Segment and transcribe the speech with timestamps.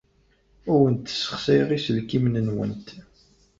[0.71, 2.87] Ur awent-ssexsayeɣ iselkimen-nwent.